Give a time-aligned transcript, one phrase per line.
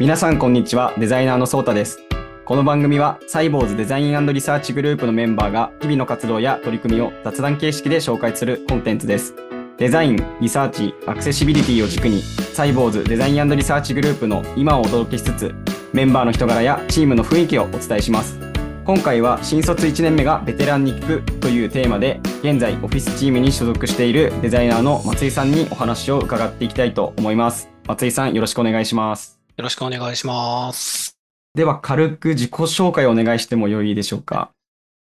[0.00, 0.92] 皆さんこんにちは。
[0.98, 2.00] デザイナーのソータです。
[2.44, 9.36] この番組はサイボウズデザインリサーチグループのメンバーが日々の活動や取り組みを雑談形式で紹介するコンテンツです。
[9.76, 15.54] デザイン、リサーチ、アクセシビリティを軸にサイボウズデザインリサーチグループの今をお届けしつつ
[15.92, 18.40] メンバーの人柄やチームの雰囲気をお伝えします。
[18.84, 27.68] 今回は新卒1年目がベテランに聞くというテーマで現在オフィスチームに所属しているデザイナーの松井さんにお話を伺っていきたいと思います。
[27.86, 29.33] 松井さんよろしくお願いします。
[29.56, 31.16] よろしくお願いします。
[31.54, 34.50] では軽く自己紹介をお願いしてもよいでしょうか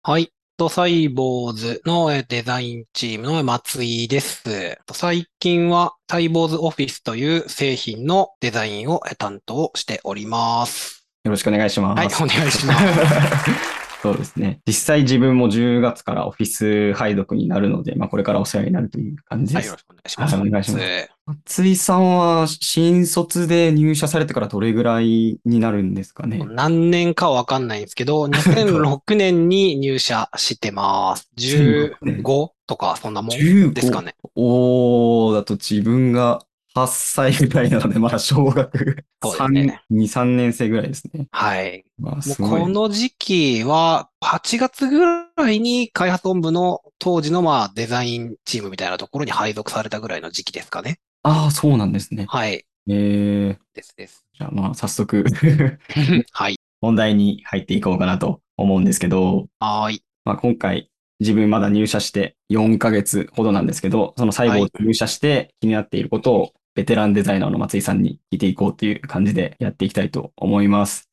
[0.04, 0.30] はい。
[0.58, 4.44] とサイボーズのえデザインチームの松井です。
[4.86, 11.08] と最近はサイボーズオフィスという製品のデザインをえ担当しております。
[11.24, 12.22] よろしくお願いします。
[12.22, 13.52] はい、お願いします。
[14.02, 14.60] そうですね。
[14.68, 19.80] 実際自分も10月からオフィス配属になるので、まあこれからお世話になるという感じはい、ですよろ。
[19.80, 20.36] しくお願いします。
[20.36, 26.44] はいお願いします松井さんは新卒で入社されてからどれぐらいになるんですかね？
[26.46, 31.30] 何年かわかんないんですけど、 2006年に入社してます。
[31.38, 34.16] 2006年15とか、そんなもん ?15 ですかね。
[34.36, 36.42] おー、だと自分が
[36.76, 41.28] 8歳ぐらいなので、まだ小学そうです3、ね2、3年生ぐらいですね。
[41.32, 41.84] はい。
[42.00, 42.62] まあ、もすごい。
[42.62, 51.00] うこの時期は、8月ぐらいに開発本部の当時のまあデザインチームみたいなところに配属されたぐらいの時期ですかね。
[51.24, 52.26] ああ、そうなんですね。
[52.28, 52.66] はい。
[52.88, 54.26] えー、ですです。
[54.34, 55.24] じゃあまあ早速
[56.32, 56.56] はい。
[56.82, 60.04] 本題に入っていこうかなと思うんですけど、はーい。
[60.26, 71.10] まあ、今回自分まだ入社して4ヶ月ほどなんですけど、その最後はい入社して気になっていることをベテランデザイナーの松井さんに聞いていこうという感じでやっていきたいと思います。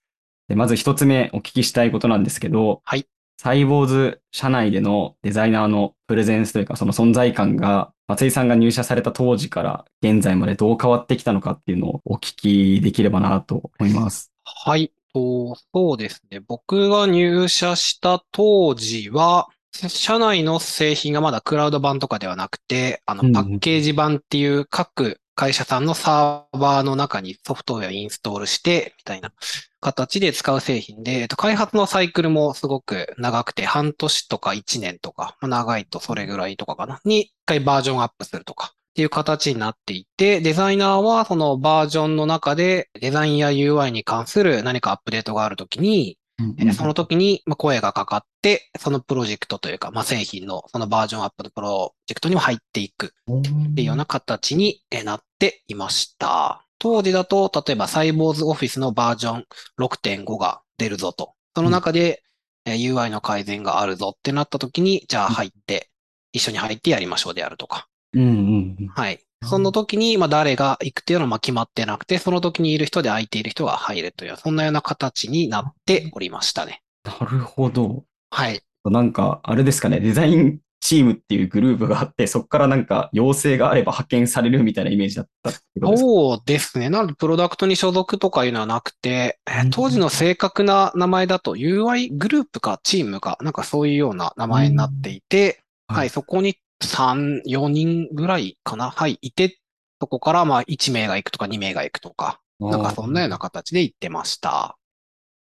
[0.48, 3.06] でまず一つ目お聞きしたいことなんですけど、はい
[3.40, 14.32] サイボーズ社内でのデザイナーのプレゼンスというかその存在感が松井さんが入社された当時から現在までどう変わってきたのかっていうのをお聞きできればなと思います。
[14.44, 14.92] はい。
[15.12, 16.40] と、そうですね。
[16.40, 29.32] 僕が入社した当時は、社内の製品がまだクラウド版とかではなくて、あの、パッケージ版っていう各会社さんのサーバーの中にソフトウェアをインストールして、みたいな
[29.80, 38.72] 形で使う製品で、えっと開発のサイクルもすごく長くて、半年とか1年とか、まあ長いとそれぐらいとかかな、に一回バージョンアップするとか。
[38.74, 46.18] っていう形になっていて、デザイナーはそのバージョンの中でデザインや UI に関する何かアップデートがあるときに、
[46.58, 53.42] えーその時にまあ声がかかって、そのプロジェクトというか、まあ、製品のそのバージョンアップのプロジェクトにも入っていくっ
[53.74, 56.67] ていうような形にえーなっていました。
[56.78, 59.46] 当時だと、例えばサイボーズオフィスのバージョン
[59.78, 61.34] 6.5が出るぞと。
[61.56, 62.22] その中で
[62.64, 65.90] えー UI の改善があるぞってなった時に、じゃあ入って、
[66.32, 67.88] 一緒に入ってやりましょうであるとか。
[68.12, 68.88] うんうんうん。
[68.88, 69.20] はい。
[69.44, 76.82] その時に、まあ、誰が行くっていうのはまあ決まってなくて、その時にいる人で空いている人が入るという、そんなような形になっておりましたね。
[77.04, 78.04] なるほど。
[78.30, 78.60] はい。
[78.84, 85.96] なんか、あれですかね、デザインチームっていうグループがあって、そこからなんか要請があれば派遣されるみたいなイメージだったっですか？
[85.96, 86.88] そうですね。
[86.88, 89.40] なので、プロダクトに所属とかいうのはなくて、
[89.70, 98.90] 当時の正確な名前だと UI グループかチームか、なんかそういうような名前になっていて、うんはい、そこに3、4人ぐらいかな。
[98.90, 99.58] はい、いて、
[100.00, 104.77] そこからまあ1名が行くとか2名が行くとか、なんかそんなような形で行ってました。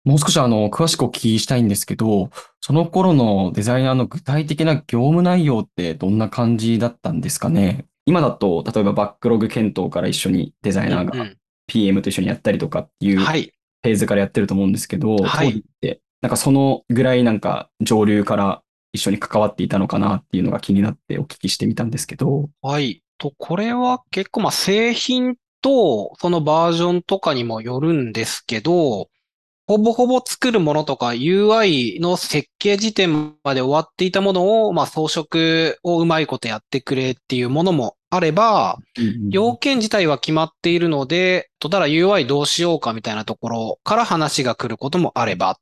[0.05, 7.87] もう少しあの、詳しくお聞きしたいんですけど、その頃のデザイナーの具体的な業務内容ってどんな感じだったんですかね？
[8.07, 11.27] 今だと、例えばバックログ検討から一緒にデザイナーが
[11.67, 13.53] PM と一緒にやったりとかっていうフはい。
[13.85, 23.03] ェーズからやってると思うんですけど、はいって、なんかそのぐらいなんか上流から一緒に関わっていたのかなっていうのが気になってお聞きしてみたんですけど、はい。
[23.19, 29.11] と、これは結構まあ製品とそのバージョンとかにもよるんですけど、
[29.69, 38.79] ほぼほぼ作るものとか UI の設計時点まで終わっていたものを、まあ装飾をうまいことやってくれっていうものもあれば、
[39.29, 45.57] 要件自体は決まっているので、とただ UI どうしようかみたいなところから話が来ることもあればっ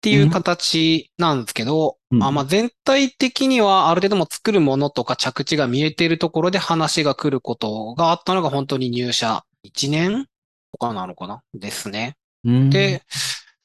[0.00, 2.18] ていう形なんですけど、うん。
[2.18, 10.26] まあまあ全体的にはある程度も作るものとか着地が見えているところで話が来ることがあったのが本当に入社1年
[10.72, 11.42] とかなのかな？
[11.54, 12.16] ですね。
[12.44, 12.70] うん。
[12.70, 13.02] で、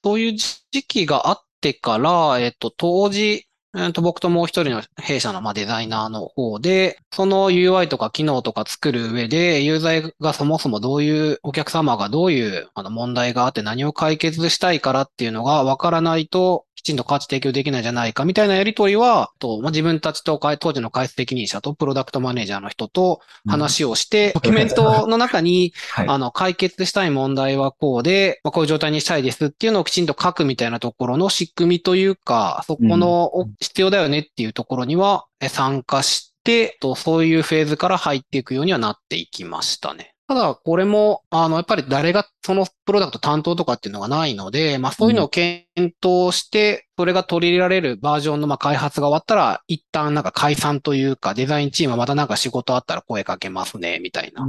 [0.08, 3.46] そういう時期があってから、えっと、当時、
[3.76, 26.08] えっと、僕ともう一人の弊社のまあデザイナーの方で、その UI とか機能とか作る上で、ユーザーがそもそもどういう、お客様がどういうあの問題があって何を解決したいからっていうのがわからないと、ちんと価値提供できないんじゃないかみたいなやりとりは、とまあ、自分たちと当時の開発責任者とプロダクトマネージャーの人と話をして、ドキュメントの中に、 はい。
[26.08, 40.14] あの、解決したい問題はこうで、まあ、こういう状態にしたいですっていうのをきちんと書くみたいなところの仕組みというか、そこのお必要だよねっていうところにはえ参加して、とそういうフェーズから入っていくようにはなっていきましたね。
[40.28, 54.46] ただ、これも、あの、やっぱり誰がそのプロダクト担当とかっていうのがないので、まあそういうのを検討して、それが取り入れられるバージョンのまあ開発が終わったら、一旦なんか解散というか、デザインチームはまたなんか仕事あったら声かけますね、みたいな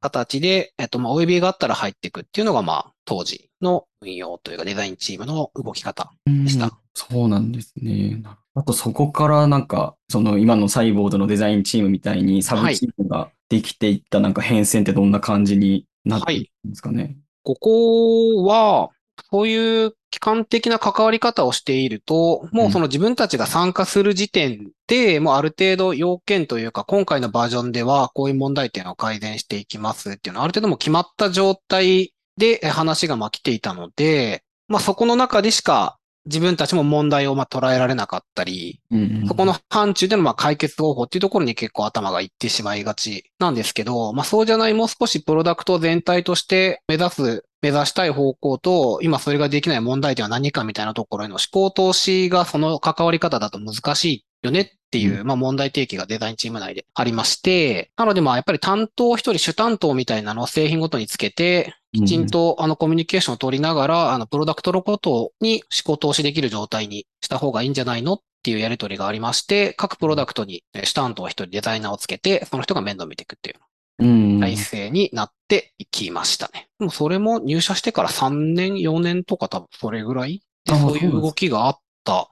[0.00, 6.12] 形で、えっと、まあ、お呼びがあったら入っていくっていうのが、まあ、当時の運用というかデザインチームの動き方。
[6.26, 6.44] うん。
[6.44, 8.22] でしたうんそうなんですね。
[8.56, 17.16] あとそこからなんか、その今のサイボードのデザインチームみたいにサブチームができていったなんか変遷ってどんな感じになっていくんですかね？
[17.42, 18.88] ここは、
[19.30, 35.95] そういう機関的な関わり方をしていると、もうその自分たちが参加する時点で、もうある程度要件というか、今回のバージョンではこういう問題点を改善していきますっていうのは、ある程度もう決まった状態でえ話がまあ来ていたので、まあそこの中でしか
[36.26, 39.26] 自分たちも問題をまあ捉えられなかったり、うんうん。
[39.28, 73.56] そこの範疇でのまあ解決方法っていうところに結構頭がいってしまいがちなんですけど、まあそうじゃないもう少しプロダクト全体として目指す、目指したい方向と、今それができない問題点は何かみたいなところへの思考投資がその関わり方だと難しいよねっていう、うまあ問題提起がデザインチーム内でありまして、なのでまあやっぱり担当一人主担当みたいなのを製品ごとにつけて、きちんとあのコミュニケーションを取りながら、あのプロダクトのことに思考投資できる状態にした方がいいんじゃないのっていうやり取りがありまして、各プロダクトにえ主担当一人デザイナーをつけて、その人が面倒見ていくっていう
[73.98, 76.68] うん体制になっていきましたね。
[76.78, 82.28] もうそれも入社してから3年、4年とか多分それぐらいそういう動きがあった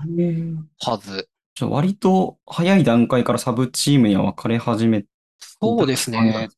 [0.81, 1.29] はず。
[1.55, 5.09] じゃあ割と早い段階からサブチームには分かれ始めて
[5.61, 6.49] そうですね。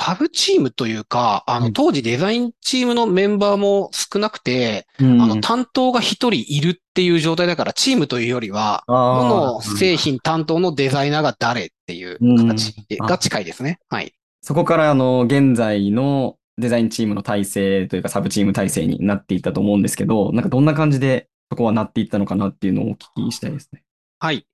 [0.00, 13.78] サブチームというか、あの、うん当時デザインチームのメンバーも少なくて、うんあの、担当が一人いるっていう状態だから、チームというよりは、どの製品担当のデザイナーが誰っていう形が近いですね。
[13.88, 14.12] はい。
[14.42, 23.80] そこからあの現在のデザインチームの体制というかサブチーム体制になっていったと思うんですけど、なんかどんな感じでそこはなっていったのかなっていうのをお聞きしたいですね。
[23.80, 23.88] はい
[24.20, 24.44] はい。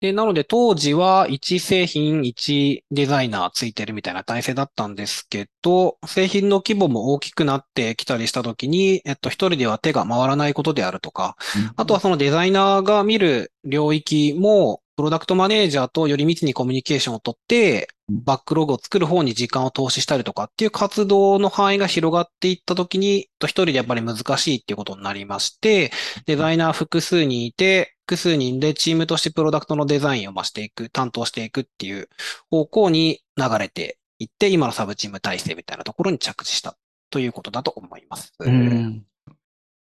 [0.00, 11.36] で、なので当時は1製品1デザイナーついてるみたいな体制だったんですけど、製品の規模も大きくなってきたりしたときに、えっと、一人では手が回らないことであるとか、
[11.76, 25.92] あとはそのデザイナーが見る領域も、プロダクトマネージャーとより密にコミュニケーションをとって、バックログを作る方に時間を投資したりとかっていう活動の範囲が広がっていったときに、と一人でやっぱり難しいっていうことになりまして、
[26.26, 32.08] デザイナー複数人いて、複数人でチームとしてプロダクトのデザインを増していく、担当していくっていう
[32.50, 36.78] 方向に流れていって、今のサブチーム体制みたいなところに着地した
[37.10, 38.32] ということだと思います。
[38.40, 39.04] うん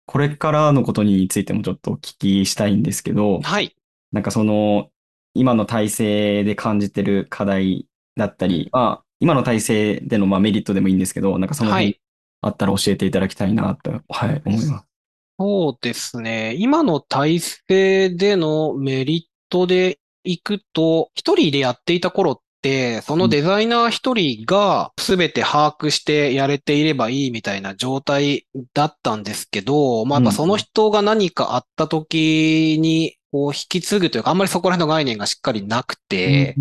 [0.09, 3.75] これからのことについてもちょっとお聞きしたいんですけど、はい。
[4.13, 4.89] なんかその
[5.33, 12.01] 今の体制で感じてる課題だったり、まあ今の体制でのまあメリットでもいいんですけど、なんかその辺はい。
[12.41, 14.86] あったら教えていただきたいなと、はい、思います。
[15.39, 16.55] そうですね。
[16.57, 36.55] 今の体制でのメリットでいくと、一人でやっていた頃って、そのデザイナー一人が全て把握してやれていればいいみたいな状態だったんですけど、まあ、やっぱその人が何かあった時に、こう引き継ぐというか、あんまりそこら辺の概念がしっかりなくて、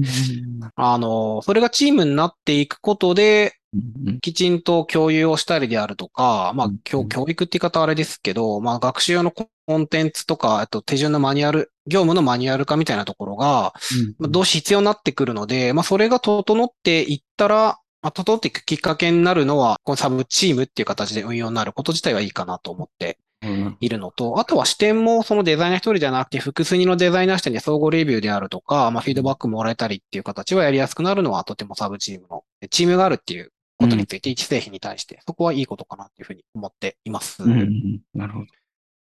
[0.74, 13.74] あの、それがチームになっていくことで、うんきちんと共有をしたりであるとか、まあうん、教教育って言い方はあれですけど、まあ、学習用のコンテンツとか、あと手順のマニュアル、業務のマニュアル化みたいなところが、
[14.18, 23.76] まあどうし必要になってくるので、まあ、それが整っていったら、まあ、整っていくきっかけになるのは、このサブチームっていう形で運用になること自体はいいかなと思ってうん。
[23.80, 37.42] いるのと、あとは視点もそのデザイナー一人じゃなくて複数人のデザイナー視点で相互レビューであるとか、まあフィードバックもらえたりっていう形はやりやすくなるのはとてもサブチームの、チームがあるっていうことについて、一製品に対して、そこはいいことかなっていうふうに思っています。
[37.42, 38.46] うんうんなるほど。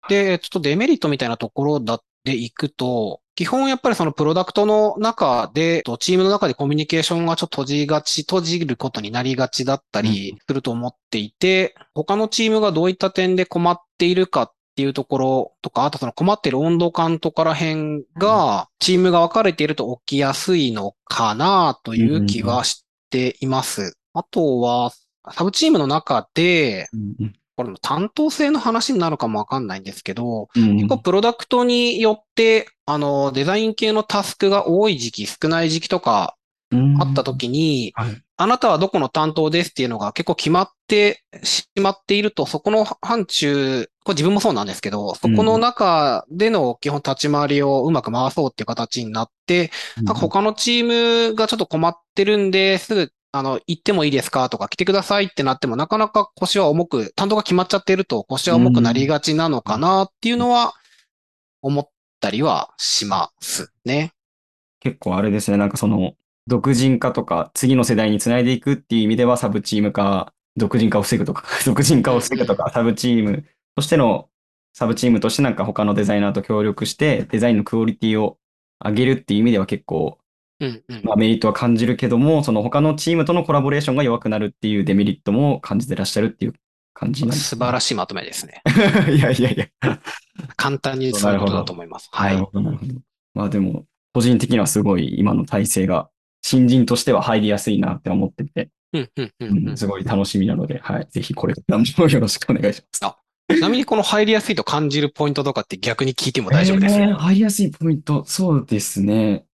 [0.09, 23.97] で、ちょっとデメリットみたいなところだでいくと、基本やっぱりそのプロダクトの中で、とチームの中でコミュニケーションがちょっと閉じがち、閉じることになりがちだったりすると思っていて、他のチームがどういった点で困っているかっていうところとか、あとその困っている温度感とから辺が、チームが分かれていると起きやすいのかなという気はしています。
[24.15, 24.93] あとは、
[25.31, 26.99] サブチームの中で、こ
[27.57, 36.37] これも担当性の話になるかもわかんないんですけど、うん結構プロダクトによって、あの、デザイン系のタスクが多い時期、少ない時期とか
[36.73, 38.23] あった時に、はい。
[38.39, 54.49] あなたはどこの担当ですっていうのが結構決まってしまっていると、そこの範疇、これ自分もそうなんですけど、そこの中での基本立ち回りをうまく回そうっていう形になって、なんか他のチームがちょっと困ってるんで、すぐ、あの、行ってもいいですか？
[54.51, 60.75] とか来てくださいってなっても、なかなか腰は重く、担当が決まっちゃってると腰は重くなりがちなのかなっていうのは
[61.63, 61.89] 思っ
[62.21, 64.13] たりはしますね。
[64.81, 66.13] 結構あれですね、なんかその、
[66.47, 73.47] 独人化とか、次の世代につないでいくっていう意味では、サブチーム化、独人化を防ぐとか、 独人化を防ぐとか、サブチーム
[73.77, 74.29] としての、
[74.75, 78.39] サブチームとしてなんか他のデザイナーと協力して、デザインのクオリティを
[78.85, 80.19] 上げるっていう意味では結構、
[80.61, 81.01] うんうん。
[81.05, 86.55] まあ、メリットは感じるけども、その他のチームとのコラボレーションが弱くなるっていうデメリットも感じてらっしゃるっていう
[86.95, 88.63] 感じなんです素晴らしいまとめですね。
[89.09, 89.17] い。
[89.17, 90.01] いやいやいや。
[90.57, 92.09] 簡単に言うとそういうことだと思います。
[92.13, 92.45] はないる。
[92.45, 92.95] ほど、なるほど。
[93.35, 96.09] まあでも、個人的にはすごい今の体制が、
[96.43, 101.07] 新人としては入りやすいなって思ってて、うんうんうんすごい楽しみなので、はい。
[101.11, 103.05] ぜひこれからもよろしくお願いします。
[103.05, 103.17] あ
[103.49, 106.95] ちなみにこの入りやすいと感じるポイントとかって逆に聞いても大丈夫です？
[106.97, 107.17] えーよ。
[107.17, 109.45] 入りやすいポイント、そうですね。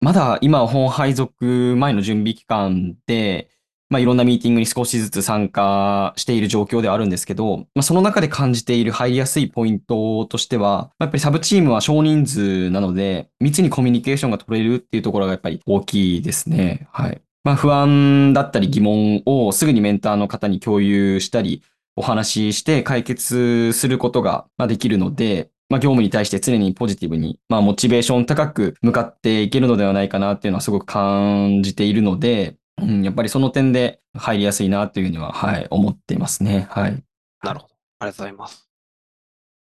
[0.00, 3.50] まだ今、本配属前の準備期間で、
[3.90, 16.86] まあ、いろんなミーティングに少しずつ参加している状況ではあるんですけど、まあ、その中で感じている入りやすいポイントとしては、やっぱりサブチームは少人数なので、密にコミュニケーションが取れるっていうところがやっぱり大きいですね。
[16.92, 17.20] はい。
[17.44, 21.62] まあ、不安だったり疑問をすぐにメンターの方に共有したり、
[21.96, 36.66] お話しして解決することができるので、まあ、業務に対して常にポジティブに、まあ、モチベーション高く向かっていけるのではないかなっていうのはすごく感じているので、うん、やっぱりその点で入りやすいなっていうふうには、はい、思っていますね。
[36.70, 37.02] はい。
[37.42, 37.74] なるほど。
[38.00, 38.68] ありがとうございます。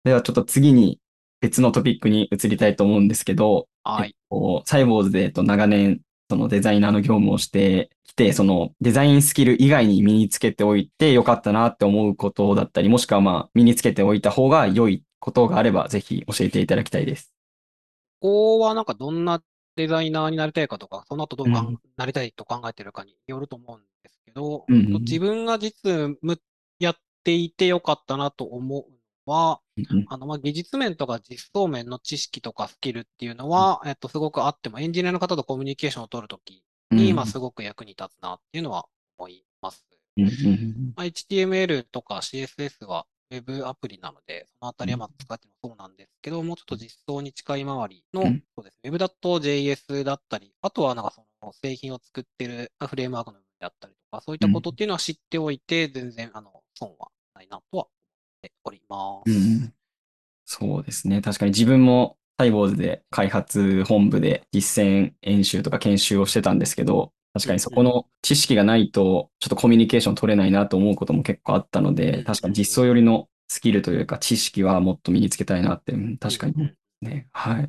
[0.04, 1.00] ではちょっと次に
[1.42, 4.16] 別のトピックに移りたいと思うんですけど、はい。
[4.30, 17.34] こうサイボーズで、えっと、長年、そのデザイナーの業務をしてきて、そのデザインスキル以外に身につけておいてよかったなって思うことだったり、もしくはまあ身につけておいた方が良いことがあれば、ぜひ教えていただきたいです。
[18.20, 19.42] ここはなんかどんな
[19.76, 21.80] デザイナーになりたいかとか、その後どうかんうん。
[21.98, 25.02] なりたいと考えてるかによると思うんですけど、うんうんうん。
[25.02, 26.42] 自分が実務
[26.80, 28.86] やっていてよかったなと思う
[29.28, 38.86] のは、うんあの、まあ、技術面とか実装面の知識とかスキルっていうのは、えっと、すごくあっても、エンジニアの方とコミュニケーションを取るときに、まあ、すごく役に立つなっていうのは
[39.20, 39.86] 思います。
[40.18, 57.90] うんうんうんまあ、HTML とか CSS は Web アプリなので、そのあたりはまあ使ってもそうなんですけど、もうちょっと実装に近い周りの、うんそうですね、Web だと JS だったり、あとはなんかその製品を作ってるフレームワークの部分であったりとか、そういったことっていうのは知っておいて、全然あの損はないなとは思っ
[58.42, 59.32] ております。
[59.32, 59.74] うんうん
[60.50, 61.22] そうですね。
[61.22, 77.28] 確かに自分もサイボーズで開発本部で実践演習とか研修をしてたんですけど、確かにそこの知識がないと、ちょっとコミュニケーション取れないなと思うことも結構あったのうんで、確かに実装寄りのスキルというか知識はもっと身につけたいなって、うん確かにね。
[77.32, 77.68] はい。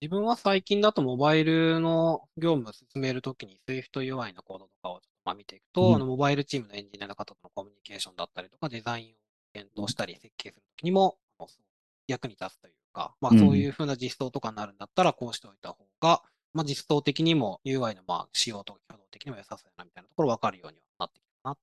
[0.00, 5.94] 自分は最近だとモバイルの業務を進めるときに SwiftUI のコードとかをちょっとまあ見ていくと、うん。
[5.96, 9.14] あのモバイルチームのエンジニアの方とのコミュニケーションだったりとか、デザインを
[9.52, 11.18] 検討したり設計するときにも
[12.06, 13.38] 役に立つというか、まあうん。
[13.40, 16.22] そういうふうな実装とかになるんだったらこうしておいた方が、
[16.58, 21.60] まあ実装的にも UI のまあ仕様とか挙動的にも良さそうだなみたいなところ分かるようにはなってきたなと。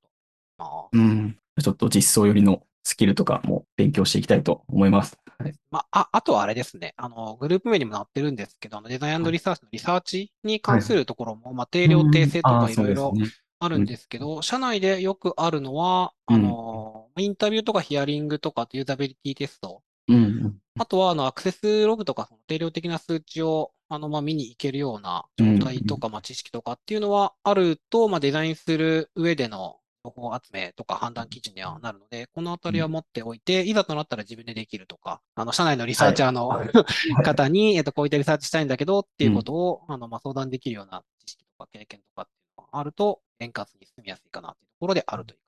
[0.58, 1.38] まあうん。
[1.62, 5.18] ちょっと実装寄りのスキルとかも勉強していきたいと思います。
[5.38, 5.54] はい。
[5.70, 6.94] まあ、あ、あとはあれですね。
[6.96, 13.14] あの、グループ名にもなってるんですけど、あのデザインリサーチのリサーチに関するところも、まあ、定量定性とかいろいろ
[13.60, 20.58] あるんですけど、社内でよくあるのは、うんあの、インタビューとかヒアリングとかユーザビリティテスト、うんうん。
[20.78, 36.50] あとは、あの、アクセスログとか、その定量的な数値を、あの、まあ、見に行けるような状態とか、まあ、知識とかっていうのはあると、まあ、デザインする上での情報集めとか判断基準にはなるので、このあたりは持っておいて、いざとなったら自分でできるとか、あの、社内のリサーチャーの、
[37.24, 45.40] 方に、えっと、こういったリサーチしたいんだけどっていうことを、あの、まあ、相談できるような知識とか経験とかっていうのがあると、円滑に進みやすいかなっていうところであるという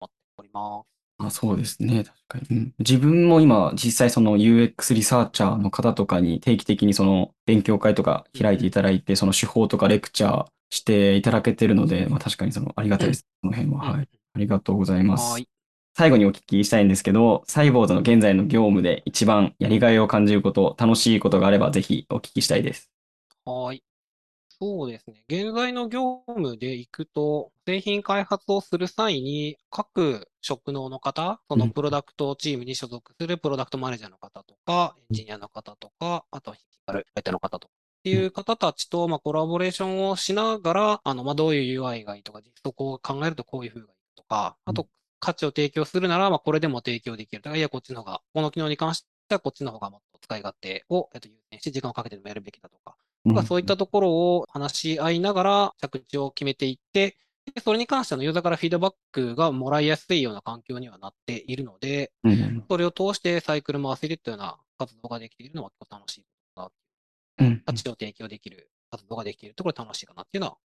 [0.00, 0.91] 思っております。
[1.18, 2.04] あ、そうですね。
[2.04, 2.56] 確かに。
[2.56, 13.26] うん自分も今、実際その UX リサーチャーの方とかに定期的にその勉強会とか開いていただいて、その手法とかレクチャーしていただけてるので、まあ確かにそのありがたいです。
[13.42, 13.78] その辺は。
[13.80, 14.08] はい。
[14.34, 15.32] ありがとうございます。
[15.32, 15.48] はい。
[15.94, 22.90] 最後にお聞きしたいんですけど、サイボーズの現在の業務で一番やりがいを感じること、楽しいことがあればぜひお聞きしたいです。
[23.44, 23.82] はい。
[24.62, 25.24] そうですね。
[25.28, 37.74] 現在の業務でいくと、製品開発をする際に、各職能の方、そのプロダクトチームに所属するプロダクトマネージャーの方とか、エンジニアの方とか、あとは引き張る相手の方とか。
[37.74, 44.86] っていう方たちと、まあ、コラボレーションをしながら、あの、まあ、どういう UI がいいとか、実測を考えるとこういう風がいいとか、あと、
[45.18, 52.94] 価値を提供するなら、まあ、これでも提供できるとか、いや、こっちの方が、この機能に関してはこっちの方がもっと使い勝手を、えっと、優先して時間をかけてでもやるべきだとか、
[53.46, 57.16] そういったところを話し合いながら着地を決めていって、
[57.54, 66.24] でそれに関してのユーザーからフィードバックがもらいやすいような環境にはなっているので、うんうんそれを通してサイクル回せるというような活動ができているのは結構楽しい
[66.56, 66.70] な。
[67.38, 70.56] うん価値を提供できる活動ができているところ楽しいかなっていうのは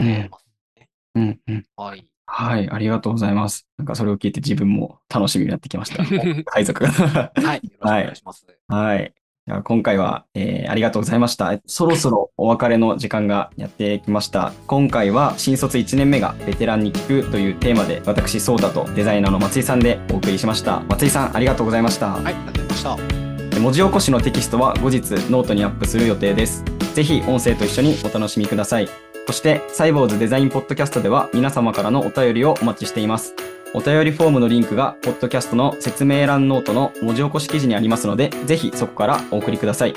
[0.00, 0.46] うん思います
[0.76, 0.88] ね。
[1.14, 2.06] うんうんはい。
[2.26, 3.68] はい、ありがとうございます。
[3.76, 6.04] なんかそれを聞いて自分も楽しみになってきました。
[6.50, 6.90] 配属が。
[6.90, 7.56] はい。
[7.56, 8.46] よろしくお願いします。
[8.68, 8.98] はい。
[8.98, 9.23] じゃあ
[9.64, 11.60] 今回は、えーありがとうございました。
[11.66, 14.52] そろそろお別れの時間がやってきました。
[14.66, 20.80] 今回は新卒1年目がベテランに聞くというテーマで私、ソータとデザイナーの松井さんでお送りしました。
[20.88, 22.12] 松井さん、ありがとうございました。
[22.12, 22.24] はい。
[22.24, 23.60] ありがとうございました。
[23.60, 26.64] 文字起こしのテキストは後日ノートにアップする予定です。
[26.94, 28.88] ぜひ音声と一緒にお楽しみください。
[29.26, 33.34] そして、サイボウズデザインポッドキャストでは皆様からのお便りをお待ちしています。
[33.76, 39.94] お便りフォームのリンクが、ポッドキャストの説明欄ノートの文字起こし記事にありますので、ぜひそこからお送りください。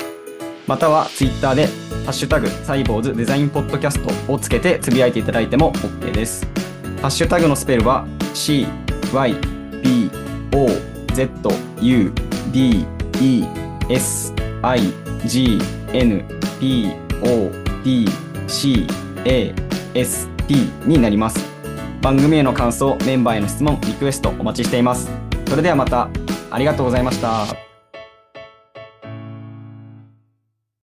[0.65, 6.47] または、ツイッターで、ハッシュタグ、サイボウズデザインポッドキャストをつけてつぶやいていただいても OK です。
[7.03, 8.65] ハッシュタグのスペルは C、
[9.13, 9.35] Y、
[9.83, 10.09] B、
[10.55, 10.67] O、
[11.13, 11.29] Z、
[11.79, 12.11] U、
[12.51, 12.83] D、
[13.21, 13.45] E、
[13.89, 14.81] S、I、
[15.27, 15.59] G、
[15.93, 16.25] N、
[16.59, 16.89] P、
[17.21, 17.51] O、
[17.83, 18.07] D、
[18.47, 18.87] C、
[19.23, 19.53] A、
[19.93, 20.55] S、P
[20.87, 21.56] になります。
[22.01, 25.09] 番組への感想、メンバーへの質問、リクエストお待ちしています。
[25.47, 26.09] それではまた、
[26.51, 27.66] ありがとうございました。